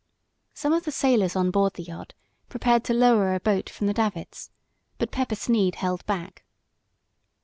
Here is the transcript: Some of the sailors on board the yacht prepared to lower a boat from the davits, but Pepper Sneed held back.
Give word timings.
Some 0.55 0.73
of 0.73 0.85
the 0.85 0.91
sailors 0.91 1.35
on 1.35 1.51
board 1.51 1.73
the 1.75 1.83
yacht 1.83 2.15
prepared 2.49 2.83
to 2.85 2.93
lower 2.95 3.35
a 3.35 3.39
boat 3.39 3.69
from 3.69 3.85
the 3.85 3.93
davits, 3.93 4.49
but 4.97 5.11
Pepper 5.11 5.35
Sneed 5.35 5.75
held 5.75 6.03
back. 6.07 6.43